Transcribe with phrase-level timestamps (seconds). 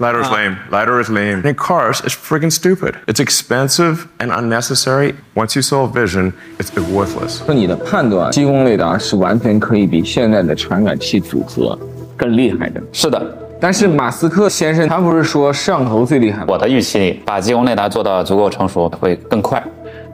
[0.00, 0.56] LiDAR is lame.
[0.70, 1.42] LiDAR is lame.
[1.44, 2.94] And cars is freaking stupid.
[3.06, 5.14] It's expensive and unnecessary.
[5.34, 7.44] Once you solve vision, it's worthless.
[7.44, 11.78] 说你的判断，激光雷达是完全可以比现在的传感器组合
[12.16, 12.80] 更厉害的。
[12.94, 13.22] 是的，
[13.60, 16.46] 但是马斯克先生他不是说摄像头最厉害吗？
[16.48, 19.62] 我的预期里，把激光雷达做到足够成熟会更快。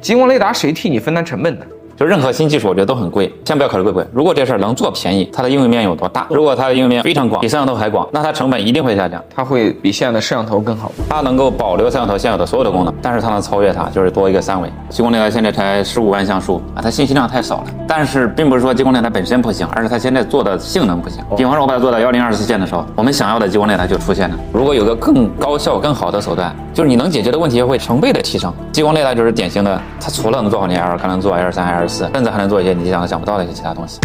[0.00, 1.66] 激光雷达谁替你分担成本的？
[1.96, 3.32] 就任何新技术，我觉得都很贵。
[3.44, 6.26] 先不要考虑贵不贵，如果这事儿能做便宜，它的应用面有多大？
[6.28, 9.22] 如果它的应用面非常广，比摄像头还广，那它成本一定会下降。
[9.34, 10.92] 它会比现在的摄像头更好。
[11.08, 14.70] 它能够保留摄像头现有的所有的功能，但是它能超越它，就是多一个三维。
[14.90, 17.64] 激光雷达现在才十五万像素啊，它信息量太少了。
[17.88, 21.24] 但是并不是说激光雷达本身不行，而是它现在做的性能不行。
[21.36, 24.36] 比方说，我把它做到幺零二四线的时候，我们想要的激光雷达就出现了。
[24.52, 28.52] 如果有个更高效、更好的手段，就是你能解决的问题会成倍的提升。
[28.70, 32.72] 激光雷达就是典型的，它除了能做好你 L，还能做 L 三、L 四，甚至还能做一些。
[32.72, 33.98] 你想想不到的一些其他东西。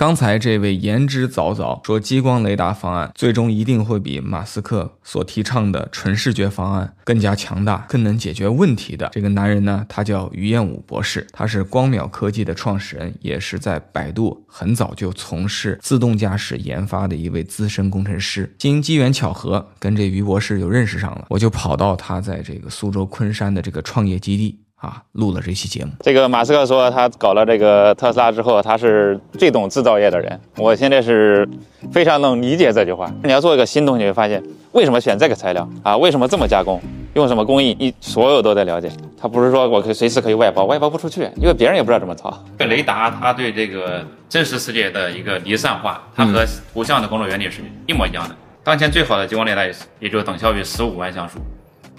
[0.00, 9.84] 刚才这位言之凿凿说，激光雷达方案最终一定会比马斯克所提倡的纯视觉方案更加强大、更能解决问题的这个男人呢？
[9.90, 18.50] 他叫于彦武博士，他是光秒科技的创始人，也是在百度很早就从事自动驾驶研发的一位资深工程师。
[18.56, 24.60] 经机缘巧合，跟这于博士就认识上了，我就跑到他在这个苏州昆山的这个创业基地。
[24.80, 25.90] 啊，录了这期节目。
[26.00, 30.40] 这个马斯克说他搞了这个特斯拉之后，他是最懂制造业的人。
[30.56, 31.46] 我现在是
[31.92, 33.10] 非常能理解这句话。
[33.22, 35.96] 你要做一个新东西，会发现为什么选这个材料啊？
[35.98, 36.80] 为什么这么加工？
[37.14, 37.76] 用什么工艺？
[37.78, 38.90] 你所有都在了解。
[39.20, 42.32] 他不是说我可以随时可以外包，外包不出去，因为别人也不知道怎么操。
[42.58, 48.34] 这雷达，它对这个真实世界的一个离散化，它和图像的工作原理是一模一样的。
[48.64, 49.62] 当前最好的激光雷达
[49.98, 51.38] 也就等效于十五万像素。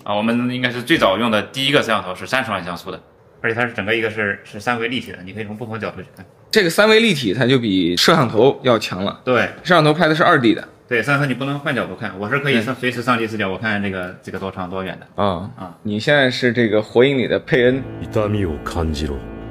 [0.03, 2.99] 啊，我们应该是最早用的第一个摄像头是三十万像素的，
[3.41, 6.25] 而且它是整个一个是是三维立体的，你可以从不同角度去看。
[6.49, 9.21] 这个三维立体它就比摄像头要强了。
[9.23, 10.67] 对，摄像头拍的是二 D 的。
[10.87, 15.23] 对，摄像头你不能换角度看，我是可以上随时上帝视角，我看这个这个多长多远的。
[15.23, 15.77] 啊啊！
[15.83, 17.81] 你现在是这个火影里的佩恩。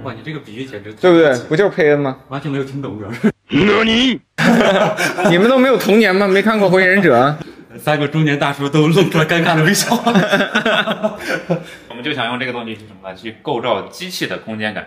[0.02, 1.38] 哇，你这个比喻简直对不对？
[1.48, 2.18] 不就是佩恩吗？
[2.28, 3.30] 完全没有听懂，主要是。
[3.48, 4.20] 那你，
[5.30, 6.28] 你们都没有童年吗？
[6.28, 7.34] 没看过火影忍者？
[7.78, 9.94] 三个中年大叔都露出了尴尬的微笑。
[11.88, 13.14] 我们就想用这个东西是什么呢？
[13.14, 14.86] 去构造机器的空间感。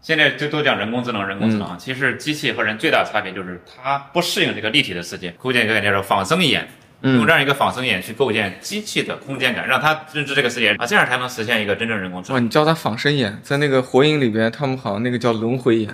[0.00, 6.68] 现在就都讲人工智能，人工智能啊，其实机器和人最大的差别就是它不适应这个立体的世界，构建一个叫做仿生一眼。
[7.02, 12.36] 用这样一个仿生眼去构建机器的空间感，让它认知这个世界啊，这样才能实现一个真正人工智能。
[12.36, 15.90] 哇，你叫它仿生眼，在那个火影里边，他们好像那个叫轮回眼，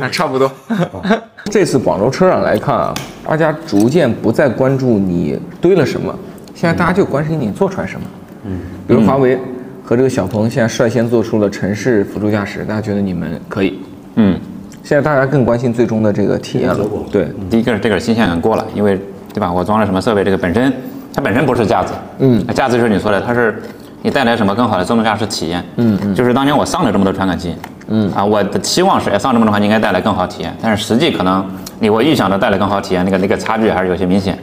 [0.00, 0.50] 啊，差不多。
[1.52, 6.18] 这次广州车展来看啊，大家逐渐不再关注你堆了什么，
[6.54, 8.06] 现在大家就关心你做出来什么。
[8.44, 9.38] 嗯，比如华为
[9.84, 13.78] 和这个小鹏现在率先做出了城市辅助驾驶，大家觉得你们可以。
[14.14, 14.40] 嗯，
[14.82, 16.78] 现在大家更关心最终的这个体验了。
[17.12, 18.98] 对，第一个是这个新鲜感过了，因为。
[19.36, 19.52] 对吧？
[19.52, 20.24] 我装了什么设备？
[20.24, 20.72] 这个本身
[21.12, 23.62] 它本身不是架子，嗯，架子就是你说的，它是
[24.00, 25.62] 你带来什么更好的自动驾驶体验？
[25.76, 27.54] 嗯嗯，就是当年我上了这么多传感器，
[27.88, 31.44] 嗯啊，我的期望是上这么多传感器应该带来更好体验，但是实际可能
[31.80, 34.38] 你我预想的带来更好体验，那个那个差距还是有些明显。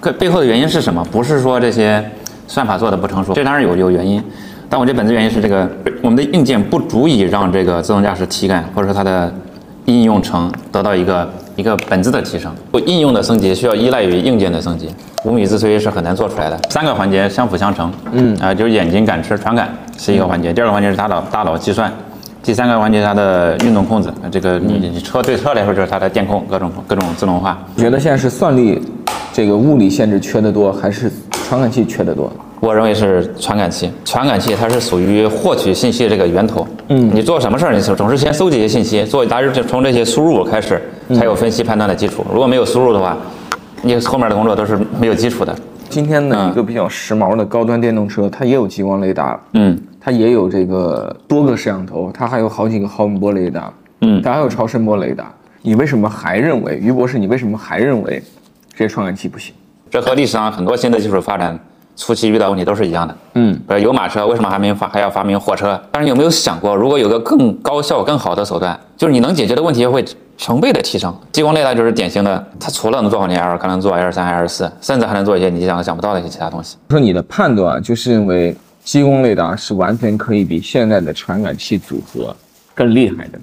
[0.00, 1.02] 可背后的原因是什么？
[1.10, 2.04] 不是说这些
[2.46, 4.22] 算法做的不成熟，这当然有有原因，
[4.68, 5.66] 但我觉得本质原因是这个
[6.02, 9.32] 我们的硬件不足以让这个自动驾驶体感或者说它的
[9.86, 11.26] 应用层得到一个。
[11.56, 14.88] 一个本质的提升，应用的升级需要依赖于硬件的升级。
[15.24, 17.90] 五米之锥是很难做出来的，三个环节相辅相成。
[18.12, 21.90] 嗯啊，就是眼睛感知、传感是一个环节，第二个环节是大脑大脑计算，
[22.42, 24.08] 第三个环节它的运动控制。
[24.30, 27.58] 这个你你车对车来说就是它的电控，各种各种自动化。
[27.74, 28.80] 你觉得现在是算力
[29.32, 31.10] 这个物理限制缺得多，还是
[31.48, 32.30] 传感器缺得多？
[32.60, 36.66] 我认为是传感器，传感器它是属于获取信息的这个源头。
[36.88, 40.80] 嗯，你做什么事儿，你总是先搜集一些信息，做，大致从这些输入开始，
[41.14, 42.24] 才有分析判断的基础。
[42.32, 43.16] 如果没有输入的话，
[43.82, 45.54] 你后面的工作都是没有基础的。
[45.88, 55.30] 今天呢，一个比较时髦的高端电动车，它也有激光雷达，嗯，它也有这个多个摄像头，它还有好几个毫米波雷达，嗯，它还有超声波雷达。
[55.62, 58.22] 你为什么还认为，于博士，你为什么还认为
[58.72, 59.54] 这些传感器不行？
[59.90, 61.58] 这和历史上很多新的技术发展。
[61.96, 65.80] 初期遇到问题都是一样的，嗯，比如，有马车，为什么还没发还要发明火车？
[65.90, 70.04] 但是有没有想过，如果有个更高效、更好的手段，就是你能解决的问题会
[70.36, 71.14] 成倍的提升？
[71.32, 76.76] 激光雷达就是典型的，它除了能做好你 L，还能做 L 三、L 四，甚至还能做一些你想想不到的一些其他东西。
[76.90, 78.54] 说你的判断就是认为
[78.84, 82.36] 激光雷达是完全可以比现在的传感器组合
[82.74, 83.38] 更厉害的，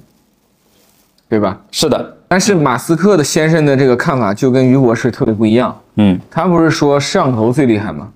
[1.27, 1.59] 对吧？
[1.71, 2.17] 是的。
[2.27, 8.07] 但是马斯克的先生的这个看法就跟于博士特别不一样，嗯，他不是说摄像头最厉害吗？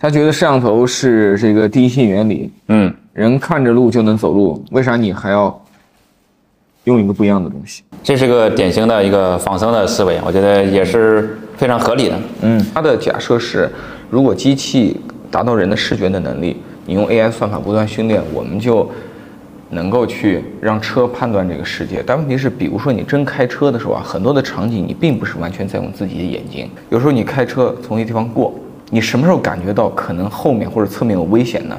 [0.00, 5.60] 他觉得摄像头是这个第一性原理，嗯，人看着路就能走路，为啥你还要
[6.84, 7.82] 用一个不一样的东西。
[8.04, 12.20] 这是个典型的一个仿生的思维，我觉得也是非常合理的。
[12.42, 13.68] 嗯，他的假设是，
[14.08, 15.00] 如果机器
[15.32, 16.56] 达到人的视觉的能力，
[16.86, 18.88] 你用 AI 算法不断训练，我们就
[19.70, 22.04] 能够去让车判断这个世界。
[22.06, 28.54] 但问题是，比如说你真开车的时候啊，很多的场景你并不是完全在用自己的眼睛，有时候你开车从一个地方过，
[28.90, 31.76] 你什么时候感觉到可能后面或者侧面有危险呢？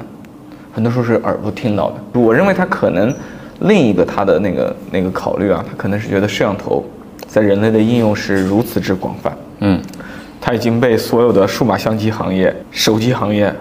[0.72, 2.20] 很多时候是耳朵听到的。
[2.20, 3.12] 我认为他可能
[3.60, 6.84] 另一个他的那个那个考虑啊，他可能是觉得摄像头
[7.26, 9.80] 在人类的应用是如此之广泛，嗯，
[10.40, 13.52] 它已经被所有的数码相机行业、手机行业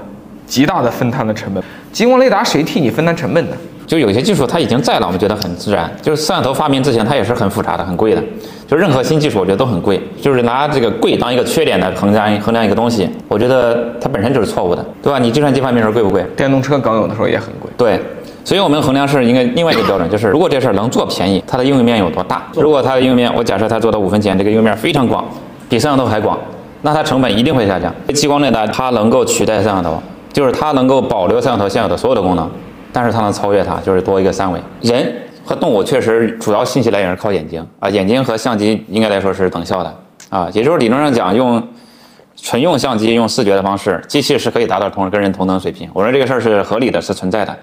[0.46, 1.64] 极大的分摊了成本。
[1.92, 3.56] 激光雷达谁替你分担成本呢？
[3.90, 5.92] 就有些技术它已经在了，我们觉得很自然。
[6.00, 8.24] 就是摄像头发明之前，它也是很复杂的、很贵的。
[8.68, 10.00] 就任何新技术，我觉得都很贵。
[10.22, 15.18] 就是拿这个贵当一个缺点的衡量衡量一个东西，我觉得它本身就是错误的，对吧？
[15.18, 16.24] 你计算机发明时候贵不贵？
[16.38, 17.68] 电动车刚有的时候也很贵。
[17.76, 18.00] 对，
[18.46, 22.44] 所以我们衡量是应该另外一个标准，就是如果这事儿能做便宜，它的应用面有多大？
[22.54, 25.26] 如果它的应用面，我假设它做到五分钱，这个应用面非常广，
[25.68, 26.38] 比摄像头还广，
[26.84, 27.92] 那它成本一定会下降。
[28.14, 30.00] 激光雷达它能够取代摄像头，
[30.32, 32.48] 就是它能够保留摄像头现有的所有的功能，
[32.92, 34.62] 但是它能超越它，就是多一个三维。
[34.82, 35.14] 人
[35.44, 39.96] 和动物确实主要信息来源是靠眼睛啊，眼睛和相机应该来说是等效的
[40.30, 41.62] 啊，也就是理论上讲用。
[42.42, 45.90] 纯用相机用视觉的方式，机器是可以达到同跟人同等水平。
[45.94, 47.54] 我说这个事儿是合理的，是存在的。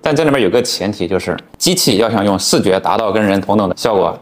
[0.00, 4.16] 但这里面有个前提，就是机器要想用视觉达到跟人同等的效果，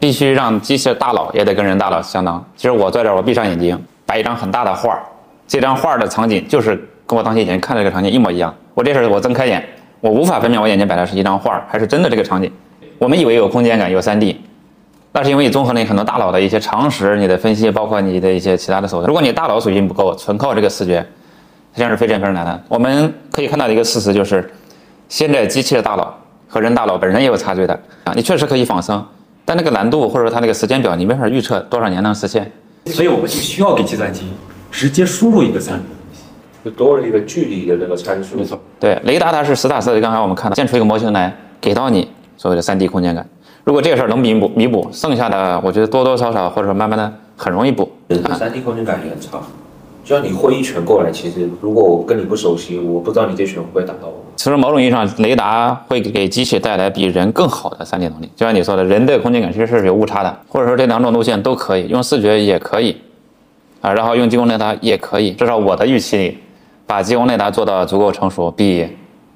[0.00, 2.42] 必须让机器的大脑也得跟人大脑相当。
[2.56, 5.02] 其实我在这儿，我闭上眼睛，摆一张很大的画儿，
[5.46, 6.74] 这张画儿的场景就是
[7.06, 8.54] 跟我当前眼睛看这个场景一模一样。
[8.72, 9.62] 我这时候我睁开眼，
[10.00, 12.50] 我无法分辨我眼前摆的是一张画儿还是真的这个场景。
[12.98, 14.36] 我们以为有空间感，有 3D。
[15.12, 19.06] 那是因为你综合了你很多大脑的一些常识，你的分析，包括你的一些其他的手段。
[19.06, 20.98] 如果你大脑水平不够，纯靠这个视觉，
[21.72, 22.62] 实际上是非常非常难的。
[22.68, 24.50] 我们可以看到的一个事实就是，
[25.08, 26.14] 现在机器的大脑
[26.46, 27.72] 和人大脑本身也有差距的
[28.04, 28.12] 啊。
[28.14, 29.02] 你确实可以仿生，
[29.46, 32.52] 但那个难度或者说它那个时间表，你没法预测多少年能实现。
[32.86, 34.28] 所以我们就需要给计算机
[34.70, 35.80] 直接输入一个三维，
[36.66, 38.36] 就多了一个距离的那个参数。
[38.36, 43.24] 没错，对，雷达它是实打实的，刚才我们看到建出一个模型来，给到你所谓的三 D 空间感。
[43.62, 47.88] 如果这个事儿能弥补弥补，剩下的我觉得多多少少或者说慢慢的很容易补。
[48.08, 49.38] 这个三 D 空间感也很差。
[50.04, 54.24] 就像你挥一拳过来，其实如果我跟你不熟悉，我不知道你这拳会不会打到我。
[54.36, 58.30] 其实某种意义上，雷达会给机器带来比人更好的三 D 能力。
[58.36, 62.96] 就像你说的，人的空间感其实是有误差的，或者说这两种路线都可以，用视觉也可以，
[63.80, 65.32] 啊，然后用激光雷达也可以。
[65.32, 66.38] 至少我的预期里，
[66.86, 68.86] 把激光雷达做到足够成熟，比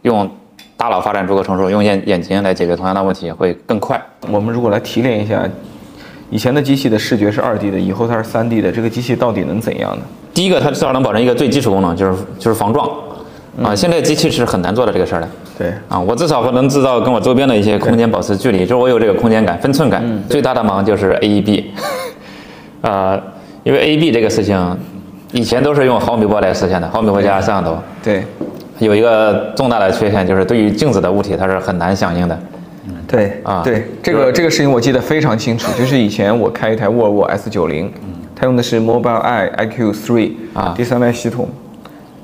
[0.02, 0.28] 用
[0.76, 4.00] 大脑发展足够成熟，用眼眼睛来解决同样的问题会更快。
[4.30, 5.42] 我们如果来提炼一下，
[6.30, 10.02] 以前的机器的视觉是二 D 的，以后它是三 D 的，这个机器到底能怎样呢？
[10.32, 12.88] 第一个，它至少能保证一个最基础功能，就是就是防撞。
[13.60, 15.28] 啊，现在机器是很难做到这个事儿的。
[15.58, 20.02] 对，啊，我至少能制造跟我周边的一些空间保持距离，就是我有这个空间感、分寸感。
[20.28, 21.64] 最大的忙就是 AEB，
[22.82, 23.20] 呃，
[23.64, 24.56] 因为 AEB 这个事情，
[25.32, 27.78] 以前都是用毫米波来实现的，毫米波加摄像头。
[28.02, 28.24] 对，
[28.78, 32.38] 有一个重大的缺陷，就是对于静止的物体，它是很难响应的。
[33.06, 37.88] 对啊对，这个这个事情我记得非常清楚，就是以前我开一台沃尔沃 S 9 0
[38.36, 41.48] 它用的是 Mobileye iQ 3啊第三代系统，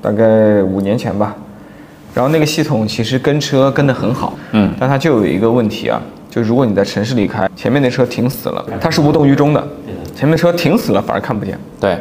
[0.01, 1.35] 大概五年前吧。
[2.13, 9.67] 然后那个系统其实跟车跟得很好，嗯但它就有一个问题啊，就如果你在城市里开，前面那车停死了，它是无动于衷的，
[10.15, 11.59] 前面车停死了反而看不见。
[11.79, 11.99] 对，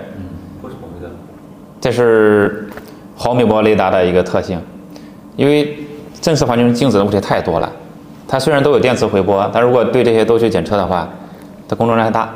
[1.87, 2.66] 这是
[3.14, 4.61] 毫米波雷达的一个特性，
[5.37, 5.78] 因为
[6.21, 7.73] 真实环境中静止的物体太多了，
[8.26, 11.09] 它虽然都有电磁回波，但如果对这些都去检测的话，
[11.69, 12.28] 它工作量太大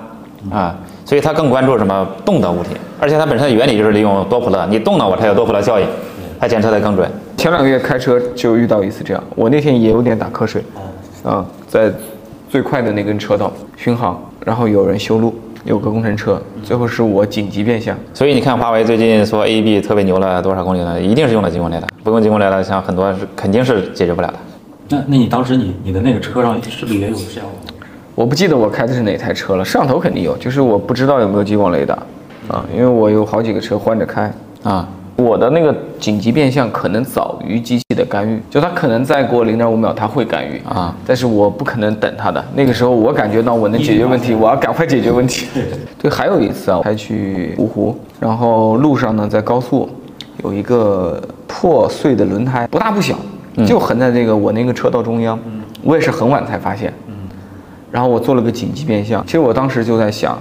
[0.57, 5.87] 啊，所以它更关注什么动的物体，而且它本身的原理就是利用多普勒，你动了我才有多普勒效应，
[6.39, 7.11] 它检测的更准。
[7.37, 10.63] 前两个月开车就遇到一次这样，我那天也有点打瞌睡，
[11.25, 11.93] 啊，在
[12.49, 21.01] 最快的那根车道巡航，然后有人修路，有个工程车，最后是我紧急变向，所以你看，华为最近说 AEB 特别牛了多少公里呢？
[21.01, 24.35] 一定是用了激光雷达，不用激光雷达，像很多是肯定是解决不了的。
[24.89, 27.51] 那那你当时你你的那个车上是不是也有摄像头？
[28.15, 31.95] 我不记得我开的是哪台车了，摄像头肯定有，就是我不知道有没有激光雷达，
[32.49, 34.89] 啊，因为我有好几个车换着开，啊，
[35.21, 42.43] 我的那个紧急变向可能早于机器的干预，就它可能再过零点五秒它会干预啊，但是我不可能等它的。
[42.55, 45.47] 那个时候我感觉到我能解决问题，我要赶快解决问题。
[46.01, 49.89] 对，还有一次啊，还去芜湖，然后路上呢在高速
[50.43, 53.15] 有一个破碎的轮胎，不大不小，
[53.67, 55.39] 就横在这个我那个车道中央，
[55.83, 56.93] 我也是很晚才发现，
[57.91, 59.25] 然后我做了个紧急变向。
[59.27, 60.39] 其实我当时就在想。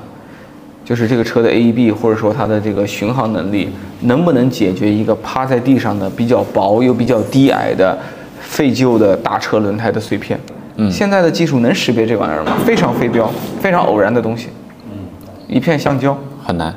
[0.89, 3.69] 就是这个车的 AEB 或者说它的这个巡航能力，
[4.01, 7.95] 能不能解决一个趴在地上的比较薄又比较低矮的
[8.41, 10.39] 废旧的大车轮胎的碎片？
[10.77, 12.53] 嗯，现在的技术能识别这玩意儿吗？
[12.65, 13.29] 非常非标，
[13.61, 14.49] 非常偶然的东西。
[14.85, 14.97] 嗯，
[15.47, 16.73] 一片橡胶很难。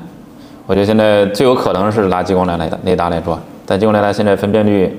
[0.67, 4.95] 我觉得现在最有可能是拿激光雷达雷达来做，但激光雷达现在分辨率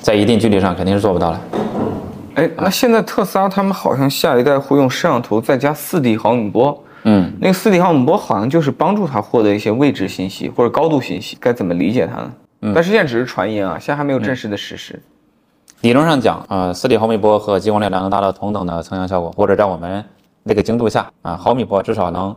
[0.00, 1.40] 在一定距离上肯定是做不到了。
[2.34, 6.81] 哎，那现在特斯拉他们好像下一代会用摄像头再加四 D 毫米波。
[7.04, 12.32] 嗯，那个四 D 毫米波好像就是帮助它获得一些位置信息或者高度信息，该怎么理解它呢？
[12.60, 15.02] 嗯，但是现在只是传言啊，现在还没有正式的实施。
[15.80, 20.04] 理论上讲，啊，四 D 毫米波和激光雷达能达到同等的成像效果，或者在我们
[20.44, 22.34] 那个精度下，啊，毫米波至少能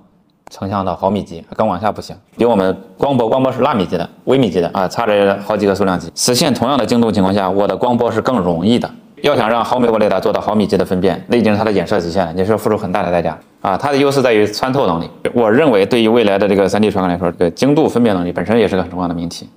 [0.50, 2.16] 成像到毫米级，更往下不行。
[2.36, 6.12] 比我们光波，光波是纳米级的、微米级的啊，差着好几个数量级。
[6.16, 8.90] 实现同样的精度情况下，我的光波是更容易的。
[9.22, 13.78] 要想让毫米波雷达做到毫米级的分辨，那已经是它的衍射极限了，你是要付出很大的代价啊。
[13.78, 15.10] 它的优势在于穿透能力。
[15.34, 19.50] 我认为对于未来的这个 3D 传感来说，这个精度分辨能力本身也是个很重要的命题。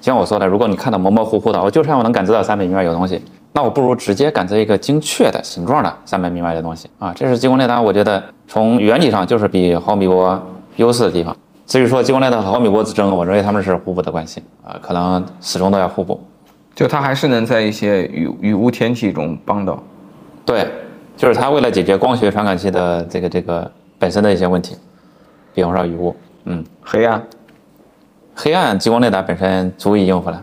[0.00, 3.22] 像我说的，如果你看到模模糊糊的，我就算我能感知到三百米外有东西，
[3.52, 7.12] 那我不如直接感知一个精确的形状的三百米外的东西啊！
[7.14, 10.40] 这是激光雷达，我觉得从原理上就是比毫米波
[10.76, 11.36] 优势的地方。
[11.66, 16.20] 至于说激光雷达和毫米波之争，我认为他们是互补的关系啊，可能始终都要互补。
[16.74, 19.80] 就它还是能在一些雨雨雾天气中帮到。
[20.44, 20.66] 对，
[21.16, 24.76] 就是它为了解决光学传感器的这个这个本身的一些问题，
[25.54, 26.14] 比方说雨雾，
[26.44, 27.22] 嗯，黑暗。
[28.34, 30.42] 黑暗激光雷达本身足以应付了，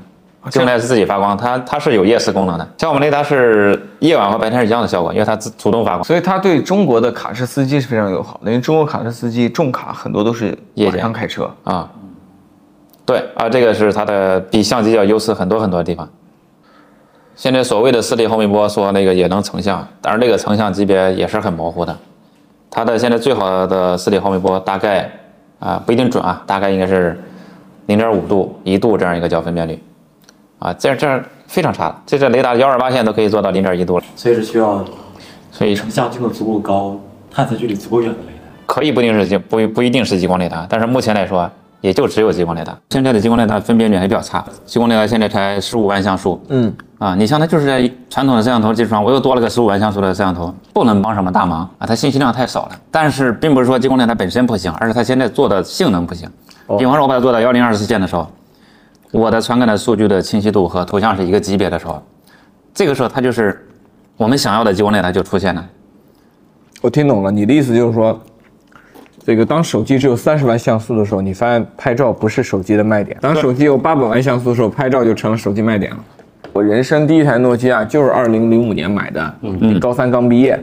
[0.53, 2.65] 用来是自己发光，它它是有夜视功能的。
[2.77, 8.51] 像我们雷达是夜晚和白天是一样的效果，因为它自主动发光，所以它对中国的卡车司机是非常友好的。
[8.51, 11.89] 因为中国卡车司机重卡很多都是夜间开车啊。
[13.07, 16.07] 对啊，这个是它的比相机要优势很多很多的地方。
[17.39, 21.97] 现在所谓的四 D 毫米波说那个也能成像，但是那个成像级别也是很模糊的。
[22.69, 25.09] 它的现在最好的四 D 毫米波大概
[25.59, 27.17] 啊不一定准啊，大概应该是。
[27.85, 29.81] 零点五度、一度这样一个角分辨率，
[30.59, 34.85] 啊，这这非常差这这雷达幺二八线都可以做到零点一度了，所以是需要，
[35.51, 36.95] 所以成像精度足够高、
[37.31, 38.43] 探测距离足够远的雷达。
[38.67, 41.49] 可以不一定是激不不一定是激光雷达，但是目前来说
[41.81, 42.77] 也就只有激光雷达。
[42.91, 46.39] 现在的激光雷达分辨率还比较差，激光雷达现在才十五万像素。
[46.49, 52.71] 嗯，啊，你像它就是在传统的摄像头基础上，我又多了个十五万像素的摄像头，不能帮什么大忙啊，它信息量太少了。
[52.91, 56.29] 但是并不是说激光雷达本身不行，而是它现在做的性能不行。
[56.77, 58.27] 比方说，我把它做到幺零二四线的时候，
[59.11, 62.03] 我的传感的数据的清晰度和图像是一个级别的时候，
[62.73, 63.65] 这个时候它就是
[64.17, 65.65] 我们想要的激光雷达就出现了。
[66.81, 68.19] 我听懂了，你的意思就是说，
[69.23, 75.97] 这个当手机只有三十万像素的时候，你发现拍照不是手机的卖点；当手机有八百万像素的时候，拍照就成了手机卖点了。
[76.51, 80.59] 我人生第一台诺基亚就是二零零五年买的，嗯，高三刚毕业，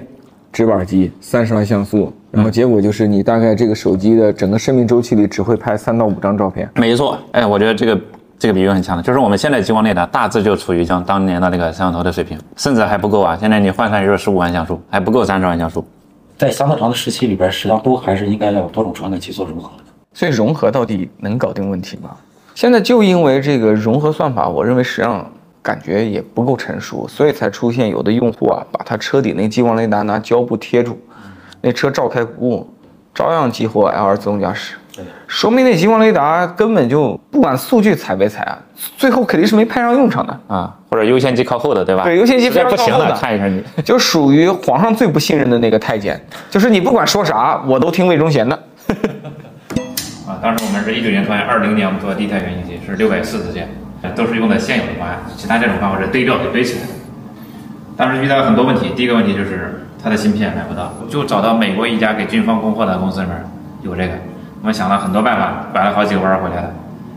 [0.52, 2.12] 直板机，三十万像素。
[2.30, 6.68] 然后结果就是你大概这个手机的整个生命周期里只会拍三到五张照片。
[6.74, 8.00] 没错，哎，我觉得这个
[8.38, 13.36] 这个比喻很强的，就是我们现在激光雷达大致就处于像当年的那个摄像头的水平，甚至还不够啊。
[13.40, 15.84] 现在你换算就是十五万像素，还不够三十万像素。
[16.36, 19.84] 在相当长的时期里边，实际上都还是应该要有多种传感器做融合的。
[20.12, 22.10] 所以融合到底能搞定问题吗？
[22.54, 25.30] 现在就因为这个融合算法，我认为实际上
[25.66, 30.96] 感觉也不够成熟，所以才出现有的用户啊，把他车底那激光雷达拿胶布贴住。
[31.60, 32.72] 那车照开不误，
[33.12, 34.76] 照样激活 L2 自动驾驶。
[35.26, 38.56] 说明那激光雷达根本就不管数据采没采啊，
[38.96, 42.04] 最后肯定是没派上用场的啊，或者优先级靠后的，对吧？
[42.04, 43.12] 对，优先级非常靠后的。
[43.12, 46.18] 看一下你，就属于皇上最不信任的那个太监，
[46.48, 48.56] 就是你不管说啥，我都听魏忠贤的。
[50.28, 53.68] 啊，当时我们是一九年创业，二零年我们做的第一台原型机是六百四十件，
[54.14, 56.88] 都是用的现有的方案，其他这种方法是堆料给堆起来的。
[57.96, 59.82] 当时遇到了很多问题，第一个问题就是。
[59.98, 63.36] 它的芯片买不到，就找到美国一家给军方供货的公司里面
[63.82, 64.12] 有这个。
[64.60, 66.70] 我们想了很多办法，拐了好几个弯回来了，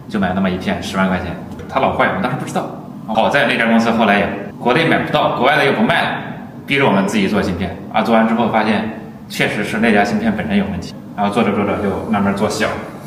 [0.08, 1.28] 就买那么一片十万块钱。
[1.70, 2.66] 它老坏，我们当时不知道。
[3.06, 6.18] 好在那家公司后来也国内买不到，国外的又不卖了，
[6.66, 7.78] 逼着我们自己做芯片。
[7.94, 8.90] 啊，做完之后发现
[9.28, 10.96] 确实是那家芯片本身有问题。
[11.16, 12.66] 然后做着做着就慢慢做小，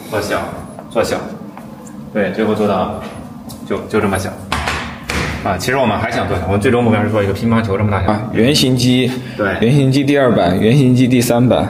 [0.08, 0.38] 做小，
[0.90, 1.16] 做小，
[2.12, 3.02] 对，最后做到
[3.72, 4.30] 就就这么小。
[5.42, 8.12] 啊，其实我们还想做，我们最终目标是做一个乒乓球这么大小。
[8.12, 11.66] 啊，原型机，对，原型机第二版，原型机第三版，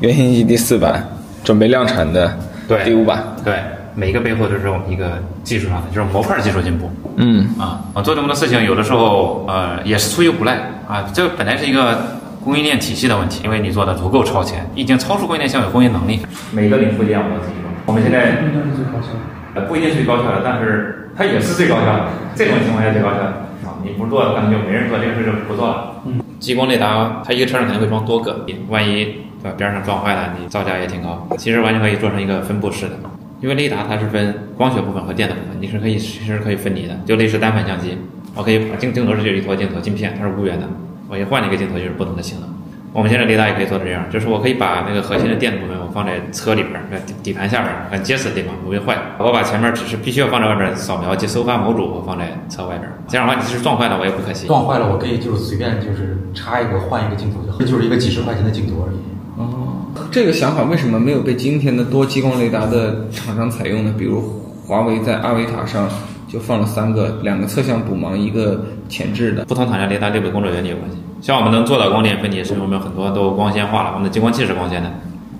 [0.00, 1.06] 原型机第四版，
[1.44, 3.54] 准备量产的，对，第五版，对，
[3.94, 6.90] 每一个背后都是我们一个技术上的，就是模块技术进步。
[7.16, 11.98] 嗯，啊，我做这么多事情，有的时候呃也是出于无奈啊，这本来是一个
[12.42, 16.18] 供应链体系的问题，因为你做的足够超前，已经超出供应链现有供应能力。
[16.50, 19.08] 每个零部件我们自己做，我们现在不一定是最高效，
[19.54, 21.04] 呃，不一定是最高效的，但是。
[21.16, 23.26] 它也是最高效的，这种情况下最高效的
[23.64, 23.80] 啊！
[23.82, 26.02] 你不做，可能就没人做，这个事就不做了。
[26.04, 29.04] 嗯，激光雷达它一个车上可能会装多个，万一
[29.42, 31.26] 对吧边上撞坏了，你造价也挺高。
[31.38, 32.96] 其实完全可以做成一个分布式的，
[33.40, 37.96] 因为雷达它是分光学部分和电子部分，你是可以其实可以分离的，就类似单反相机，
[38.34, 40.66] 我可以把镜镜头是就一坨镜头镜片，它是无源的，
[41.08, 42.55] 我一换一个镜头就是不同的性能。
[42.96, 48.96] 我们现在雷达也可以做到这样，就是我可以把那个核心的电子部分我放在车里边儿，在底底盘下边儿很结实的地方不会坏。
[49.18, 52.96] 我把前面只是必须要放在外边扫描及收发模组，我放在车外边儿。
[53.06, 54.46] 这样的话，你即使撞坏了，我也不可惜。
[54.46, 58.96] 撞坏了，我可以就是随便就是插一个换一个镜头就好，这 就是一个几十块钱的镜头而已。
[59.36, 59.76] 哦
[60.10, 63.94] 这个想法为什么没有被今天的多激光雷达的厂商采用呢？
[63.98, 64.22] 比如
[64.66, 65.86] 华为在阿维塔上
[66.28, 69.44] 就放了三个，两个侧向补盲，一个前置的。
[69.44, 70.96] 不同厂家雷达内部工作原理有关系。
[71.20, 74.90] 像我们能做到光电分离，是因为我们很多都光纤化了，我们的激光器是光纤的，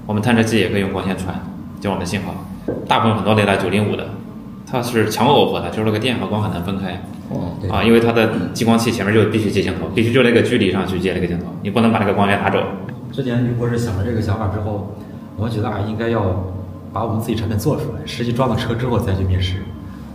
[0.07, 1.35] 我们探测器也可以用光纤传，
[1.81, 2.35] 就我们的信号。
[2.89, 4.09] 大部分很多雷达九零五的，
[4.67, 7.01] 它是强耦合的，就是那个电和光很难分开。
[7.31, 12.59] 哦，啊，因为它的激光器前面就必须接镜头，必须就那个距离上去接那个镜头，你不能把那个光源拿走。
[13.13, 14.95] 之前于博士想了这个想法之后，
[15.37, 16.45] 我们觉得啊，应该要
[16.93, 19.57] 把我们自己产品做出来，实际装到车之后再去面试。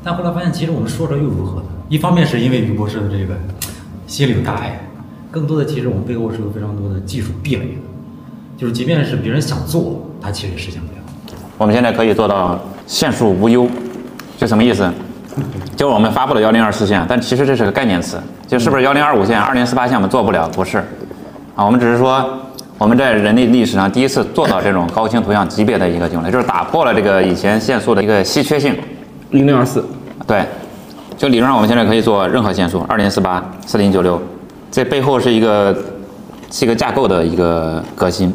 [0.03, 1.67] 但后来发现，其实我们说着又如何呢？
[1.87, 3.35] 一方面是因为于博士的这个
[4.07, 4.79] 心里有大爱，
[5.29, 7.81] 更多的其实我们背后是有非常多的技术壁垒的，
[8.57, 11.37] 就是即便是别人想做，他其实也实现不了。
[11.57, 13.67] 我们现在可以做到线束无忧，
[14.37, 14.91] 这什么意思？
[15.75, 20.49] 就是我们发布了幺零二四线，但其实这是个概念词，就是不是幺零二五线、二零四八线我们做不了？
[20.49, 20.79] 不是，
[21.55, 22.27] 啊，我们只是说
[22.79, 28.75] 我们在人类历史上第一次做到这种高清图像级别的一个定位，就是打破了这个以前线束的一个稀缺性。
[29.31, 29.83] 零零二四，
[30.27, 30.45] 对，
[31.17, 34.21] 就理论上我们现在可以做任何线束，二零四八、四零九六，
[34.69, 35.75] 这背后是一个
[36.51, 38.33] 是一个架构的一个革新。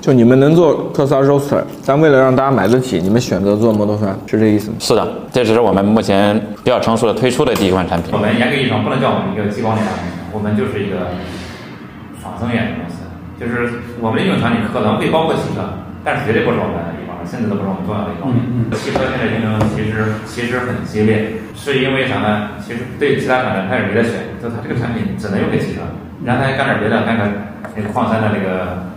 [0.00, 4.76] 就你们能做特斯拉 Roadster，但为了让大家买得起，你们选择做 Model 3，是这意思吗？
[4.78, 8.12] 是的，这只是我们目前比较成熟的推出的第一款产品。
[8.12, 11.10] 我们严格意义上不能叫我们一个激光雷达公司，我们就是一个
[12.22, 13.02] 仿生远景公司。
[13.40, 15.66] 就是我们的应用场景可能会包括汽车，
[16.04, 16.94] 但是绝对不是我们的
[17.30, 18.40] 甚至都不是我们重要的一方面。
[18.72, 19.92] 汽车现在竞争其实
[20.26, 22.56] 其实很激烈，是因为啥呢？
[22.64, 25.82] 其实对其他厂商他也没得选，就他这个产品只能用给汽车，
[26.24, 27.24] 然后他干点别的，干个
[27.76, 28.88] 那个矿山的那个。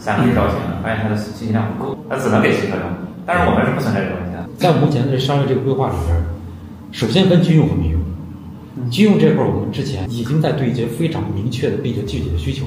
[0.00, 2.86] 三 D 造型，发现它的信息量不够，它只能给汽车用。
[3.26, 4.46] 但是我们是不存在这个问题的。
[4.56, 6.16] 在目前的商业这个规划里边，
[6.92, 8.00] 首先分军用和民用。
[8.92, 12.64] 军用这块儿，我们之前已经在对接非常明确的并且具体的需求。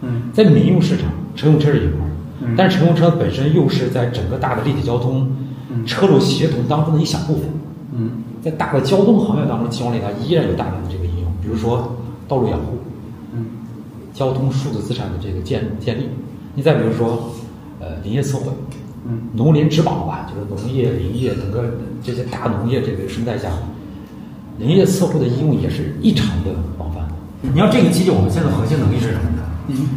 [0.00, 2.09] 嗯，在民用市场，乘用车是一块儿，
[2.56, 5.30] 但是乘用车本身又是在整个大的立体交通、
[5.86, 7.44] 车路协同当中的一小部分。
[7.92, 11.96] 嗯，在大的交通行业当中，激光雷达依然有大量的这个应用，比如说
[12.28, 12.78] 道路养护，
[13.34, 13.46] 嗯，
[14.14, 16.08] 交通数字资产的这个建建立。
[16.54, 17.30] 你再比如说，
[17.80, 18.46] 呃，林业测绘，
[19.06, 21.64] 嗯，农林植保吧，就是农业、林业整个
[22.02, 23.50] 这些大农业这个生态下，
[24.58, 27.06] 林业测绘的应用也是异常的广泛。
[27.42, 29.42] 你要这个机器，我们现在核心能力是什么呢？
[29.68, 29.88] 嗯，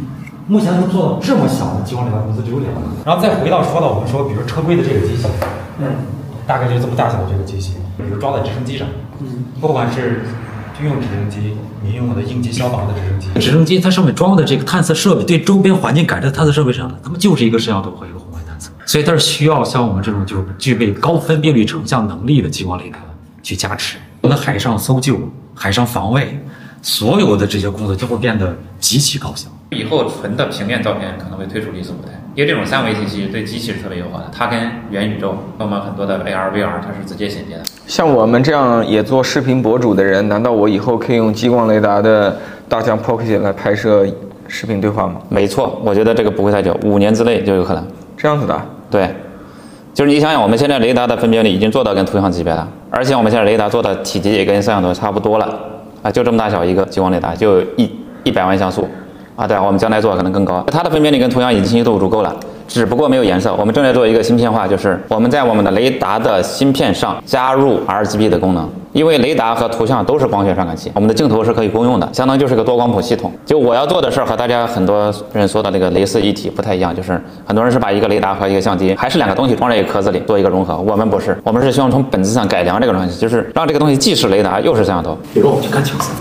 [0.46, 2.80] 目前能做到这么小的激光雷达公司只有两个。
[3.04, 5.26] 然后再回到说到我们说，比如车规的这个机器，
[5.78, 5.86] 嗯，
[6.46, 8.86] 大概就这么大小的这个机器，比如装在直升机上，
[9.20, 10.22] 嗯，不管是
[10.78, 22.98] 军用直升机、民用的应急消防的直升机，直升机它上面装的这个探测设备，对周边环境感知的探测设备上呢，它们就是一个摄像头和一个红外探测，所以它是需要像我们这种就是具备高分辨率成像能力的激光雷达
[23.42, 23.96] 去加持。
[24.20, 25.18] 我们的海上搜救、
[25.54, 26.38] 海上防卫，
[26.84, 29.48] 所有的这些工作就会变得极其高效。
[29.70, 37.62] 以后纯的平面照片可能会退出历史舞台，因为这种三维信息对机器是特别友好的，它跟元宇宙、跟我们很多的 AR、VR 它是直接衔接的。
[37.86, 44.06] 像我们这样也做视频博主的人，难道我以后可以用激光雷达的大疆 Pocket 来拍摄
[44.46, 45.14] 视频对话吗？
[45.30, 47.82] 没错，我觉得这个不会太久，五年之内就有可能。
[48.18, 49.08] 这样子的，对，
[49.94, 55.58] 就是你想想，我们现在雷达的分辨率已经做到跟图像级别了，而且我们现在雷达做的体积也跟摄像头差不多了，
[56.04, 57.90] 啊，就这么大小一个激光雷达，就一
[58.24, 58.86] 一百万像素，
[59.34, 62.36] 啊，对啊，我们将来做可能更高，它的分辨率跟图像已经清晰度足够了。
[62.68, 73.32] 只不过没有颜色，我们正在做一个芯片化，就是我们在我们的雷达的芯片上加入 RGB 的功能，因为雷达和图像都是光学传感器，我们的镜头是可以共用的，相当于就是个多光谱系统。
[73.44, 85.18] 就我要做的事儿和大家很多人说的那个雷四一体不太一样，就是很多人是把一个雷达和一个相机还是两个东西装在一个壳子里做一个融合，我们不是，我们是希望从本质上改良这个东西，就是让这个东西既是雷达又是摄像头。
[85.34, 86.12] 比如我们去看球赛，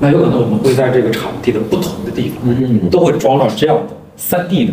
[0.00, 3.82] 那有可能我们会在这个场地的不同的地方，都会装上这样的
[4.16, 4.72] 三 D 的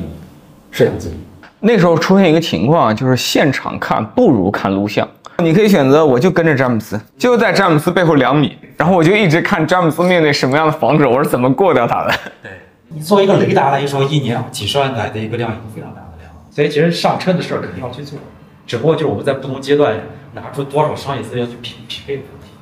[0.71, 1.11] 摄像机。
[1.59, 5.07] 那时候出现一个情况，就是现场看不如看录像。
[5.39, 12.13] 你可以选择，我就跟着詹姆斯，就在詹姆斯背后两米，然后我就一直看詹姆斯面对什么样的防守，我是怎么过掉他的。
[12.41, 12.51] 对
[12.87, 16.31] 你作为一个雷达来说，一年几十万台的一个量，一个非常大的量。
[16.49, 18.17] 所以其实上车的事儿肯定要去做，
[18.65, 19.97] 只不过就是我们在不同阶段
[20.33, 22.53] 拿出多少商业资源去匹匹配的问题。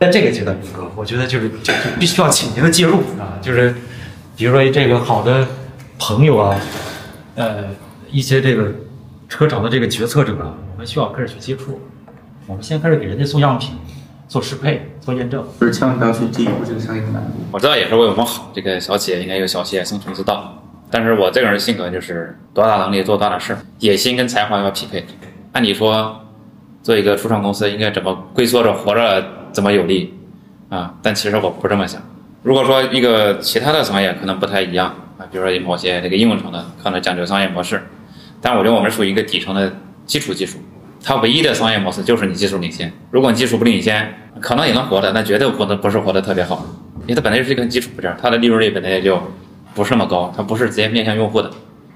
[0.00, 3.74] 在这个阶段，明哥，我觉得就是就就必须要请您的介入啊，就是
[4.36, 5.46] 比如说这个好的
[5.98, 6.60] 朋友啊，
[7.36, 7.64] 呃，
[8.10, 8.72] 一些这个
[9.28, 11.80] 车厂的这个决策者啊，我们需要开始去接触。
[12.48, 13.74] 我们先开始给人家送样品，
[14.26, 15.44] 做适配、做验证。
[15.60, 17.32] 就是千万不要去低估这个商业的难度。
[17.52, 20.54] 我知道也是为我们好，这个小企业应该有小企业生存之道。
[20.90, 25.04] 但是我这个人性格就是多大能力做多大事儿，野心跟才华要匹配。
[25.52, 26.18] 按理说，
[26.82, 30.14] 做一个初创公司应该怎么龟缩着活着怎么有利
[30.70, 30.94] 啊？
[31.02, 32.00] 但其实我不这么想。
[32.42, 34.86] 如果说一个其他的行业可能不太一样
[35.18, 37.82] 啊，比如说某些这个应用层的可能讲究商业模式，
[38.40, 39.70] 但我觉得我们属于一个底层的
[40.06, 40.58] 基础技术，
[41.02, 42.92] 它唯一的商业模式就是你技术领先。
[43.10, 46.64] 如果你技术不领先，可能也能活的，但绝对活的不是活得特别好，
[47.02, 49.20] 因为它本来就是一个基础部件，它的利润率本来也就
[49.74, 51.50] 不是那么高，它不是直接面向用户的。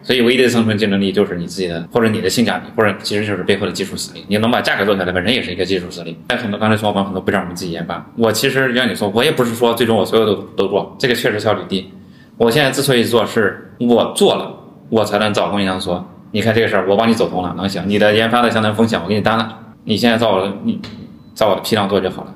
[0.04, 4.24] 所以唯一的生存竞争力就是你自己的，或者你的性价比，或者其实就是背后的技术实力。
[4.26, 6.18] 你能把价格做下来，本身也是一个技术实力。
[6.26, 11.88] 但很多刚才说我们很多部件我们自己研发，我其实像你说，我也不是说最终我所有都都做，这个确实效率低。
[12.36, 14.52] 我现在之所以做，是我做了，
[14.88, 17.84] 我才能找供应商说，你看这个事儿我帮你走通了，能行。
[17.86, 20.80] 你的研发的相当风险我给你担了，你现在照我的你
[21.34, 22.34] 照我的批量做就好了，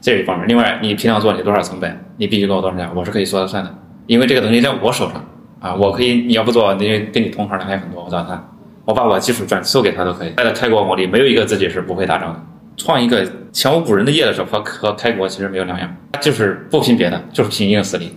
[0.00, 0.46] 这是一方面。
[0.46, 3.74] 另外，你批量做你多少成本，你必须给我多少钱，我是可以说了算的，
[4.06, 5.24] 因为这个东西在我手上。
[5.60, 8.42] 啊，我可以，你要不做，那跟你同行的还有很多，我找他，
[8.86, 10.32] 我把我技术转授给他都可以。
[10.38, 12.40] 在开国某地，没有一个自己是不会打仗的。
[12.78, 18.10] 创一个前无古人的业的时候，和和开国其实没有两样，就是不拼别的，就是拼硬实力。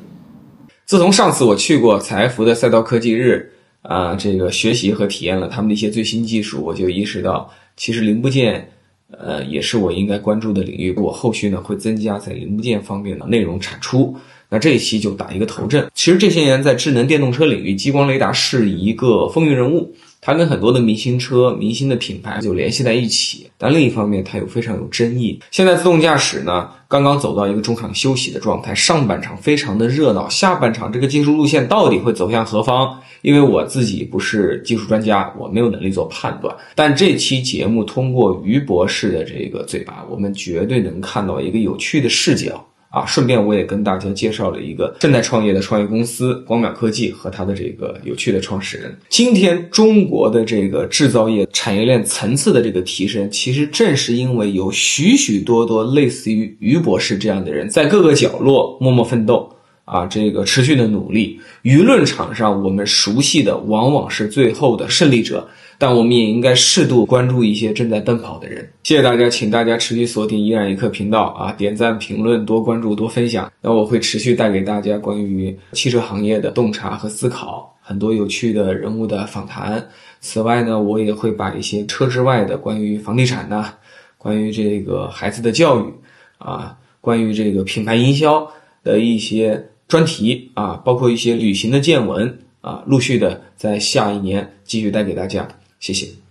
[0.86, 3.51] 自从上次我去过采埃孚的赛道科技日
[3.83, 8.67] 啊，这个学习和体验了他们的一些最新技术，我就意识到，其实零部件，
[9.11, 10.93] 呃，也是我应该关注的领域。
[10.95, 14.15] 我后续呢会增加在零部件方面的内容产出。
[14.49, 15.89] 那这一期就打一个头阵。
[15.93, 19.93] 其实这些年在智能电动车领域，激光雷达是一个风云人物，
[20.23, 23.45] 它跟很多的明星车、明星的品牌就联系在一起。
[23.57, 25.39] 但另一方面，它又非常有争议。
[25.51, 32.99] 现在自动驾驶呢，刚刚走到一个中场休息的状态，上半场非常的热闹，下半场这个技术路线到底会走向何方？
[33.21, 36.53] 因为我自己不是技术专家，我没有能力做判断。
[36.75, 42.65] 但这期节目通过于博士的这个嘴巴，我们绝对能看到一个有趣的视角。
[42.93, 48.95] 啊，顺便我也跟大家介绍了一个正在创业的创业公司光秒科技和它的这个有趣的创始人。
[49.10, 59.51] 今天中国的这个制造业产业链层次的这个提升，其实正是因为有许许多多类似于于博士这样的人在各个角落默默奋斗
[59.86, 61.39] 啊，这个持续的努力。
[61.63, 65.49] 舆论场上我们熟悉的往往是最后的胜利者。
[65.83, 68.65] 但我们也应该适度关注一些正在奔跑的人。
[68.83, 73.51] 谢谢大家，请大家持续锁定依然一刻频道啊，点赞、评论、多关注、多分享。
[73.59, 79.85] 那我会持续带给大家关于汽车行业的洞察和思考，很多有趣的人物的访谈。
[80.21, 83.73] 此外呢，我也会把一些车之外的关于房地产呐，
[84.17, 85.93] 关于这个孩子的教育
[86.37, 88.49] 啊，关于这个品牌营销
[88.85, 95.45] 的一些专题啊，包括一些旅行的见闻啊，陆续的在下一年继续带给大家。
[95.83, 96.22] 谢谢。